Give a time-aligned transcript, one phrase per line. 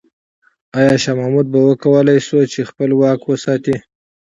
[0.77, 3.75] آیا شاه محمود به وکولای شي چې خپل واک وساتي؟